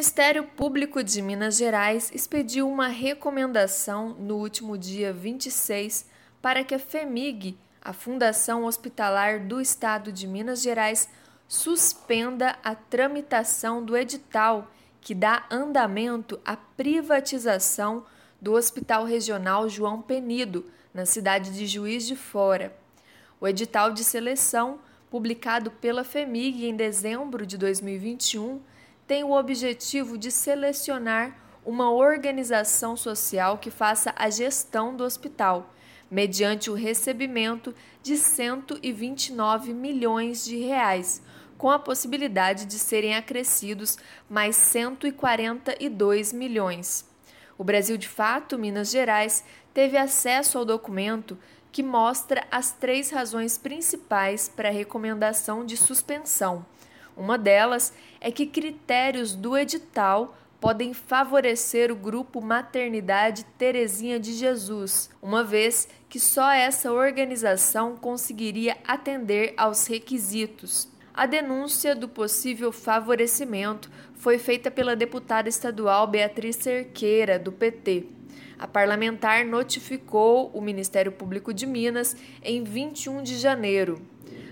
[0.00, 6.06] Ministério Público de Minas Gerais expediu uma recomendação no último dia 26
[6.40, 11.06] para que a FEMIG, a Fundação Hospitalar do Estado de Minas Gerais,
[11.46, 14.70] suspenda a tramitação do edital
[15.02, 18.06] que dá andamento à privatização
[18.40, 20.64] do Hospital Regional João Penido,
[20.94, 22.74] na cidade de Juiz de Fora.
[23.38, 24.78] O edital de seleção,
[25.10, 28.62] publicado pela FEMIG em dezembro de 2021,
[29.10, 31.36] tem o objetivo de selecionar
[31.66, 35.74] uma organização social que faça a gestão do hospital,
[36.08, 41.20] mediante o recebimento de 129 milhões de reais,
[41.58, 47.04] com a possibilidade de serem acrescidos mais 142 milhões.
[47.58, 49.42] O Brasil de Fato, Minas Gerais,
[49.74, 51.36] teve acesso ao documento
[51.72, 56.64] que mostra as três razões principais para a recomendação de suspensão
[57.16, 65.08] uma delas é que critérios do edital podem favorecer o grupo Maternidade Terezinha de Jesus,
[65.22, 70.86] uma vez que só essa organização conseguiria atender aos requisitos.
[71.14, 78.06] A denúncia do possível favorecimento foi feita pela deputada estadual Beatriz Cerqueira, do PT.
[78.58, 84.00] A parlamentar notificou o Ministério Público de Minas em 21 de janeiro.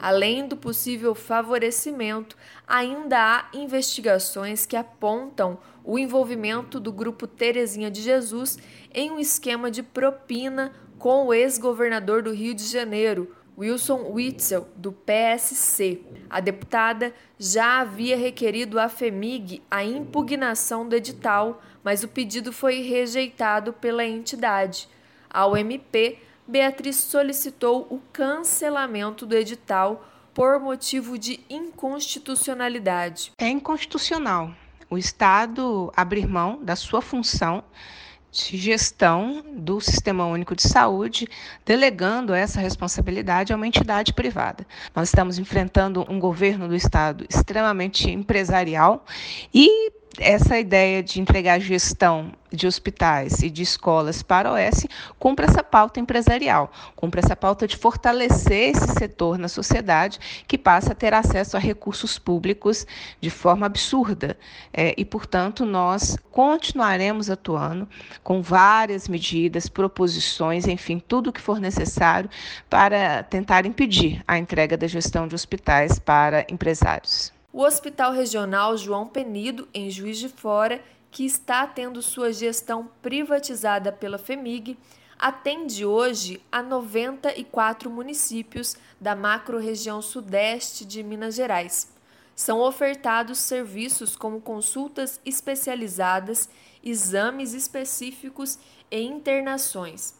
[0.00, 2.34] Além do possível favorecimento,
[2.66, 8.58] ainda há investigações que apontam o envolvimento do grupo Terezinha de Jesus
[8.94, 14.90] em um esquema de propina com o ex-governador do Rio de Janeiro, Wilson Witzel, do
[14.90, 16.00] PSC.
[16.30, 22.80] A deputada já havia requerido à FEMIG a impugnação do edital, mas o pedido foi
[22.80, 24.88] rejeitado pela entidade.
[25.28, 26.18] Ao MP,
[26.50, 33.30] Beatriz solicitou o cancelamento do edital por motivo de inconstitucionalidade.
[33.38, 34.50] É inconstitucional
[34.90, 37.62] o Estado abrir mão da sua função
[38.32, 41.28] de gestão do Sistema Único de Saúde,
[41.64, 44.66] delegando essa responsabilidade a uma entidade privada.
[44.94, 49.04] Nós estamos enfrentando um governo do Estado extremamente empresarial
[49.54, 54.86] e essa ideia de entregar gestão de hospitais e de escolas para a OS
[55.18, 60.92] cumpre essa pauta empresarial, cumpre essa pauta de fortalecer esse setor na sociedade que passa
[60.92, 62.86] a ter acesso a recursos públicos
[63.20, 64.36] de forma absurda.
[64.72, 67.88] É, e, portanto, nós continuaremos atuando
[68.22, 72.28] com várias medidas, proposições, enfim, tudo o que for necessário
[72.68, 77.32] para tentar impedir a entrega da gestão de hospitais para empresários.
[77.52, 80.80] O Hospital Regional João Penido, em Juiz de Fora,
[81.10, 84.78] que está tendo sua gestão privatizada pela FEMIG,
[85.18, 91.92] atende hoje a 94 municípios da macro-região sudeste de Minas Gerais.
[92.36, 96.48] São ofertados serviços como consultas especializadas,
[96.84, 100.14] exames específicos e internações.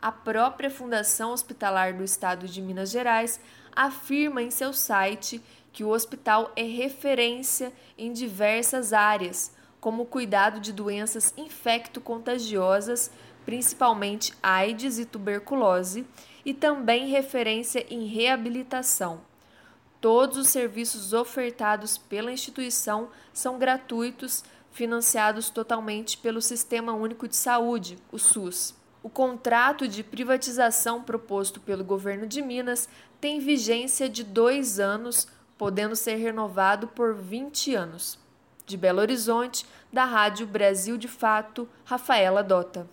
[0.00, 3.40] A própria Fundação Hospitalar do Estado de Minas Gerais
[3.74, 5.40] afirma em seu site
[5.72, 13.10] que o hospital é referência em diversas áreas, como o cuidado de doenças infecto-contagiosas,
[13.44, 16.06] principalmente AIDS e tuberculose,
[16.44, 19.20] e também referência em reabilitação.
[20.00, 27.98] Todos os serviços ofertados pela instituição são gratuitos, financiados totalmente pelo Sistema Único de Saúde,
[28.10, 28.74] o SUS.
[29.02, 32.88] O contrato de privatização proposto pelo governo de Minas
[33.20, 35.28] tem vigência de dois anos
[35.62, 38.18] podendo ser renovado por 20 anos.
[38.66, 42.90] De Belo Horizonte, da Rádio Brasil de Fato, Rafaela Dota.